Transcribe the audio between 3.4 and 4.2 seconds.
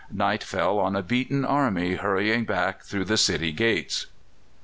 gates.